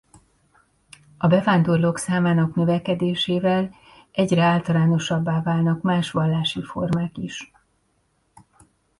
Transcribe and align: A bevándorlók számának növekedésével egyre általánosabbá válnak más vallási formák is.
A 1.17 1.27
bevándorlók 1.27 1.97
számának 1.97 2.55
növekedésével 2.55 3.75
egyre 4.11 4.43
általánosabbá 4.43 5.41
válnak 5.41 5.81
más 5.81 6.11
vallási 6.11 6.63
formák 6.63 7.17
is. 7.17 7.51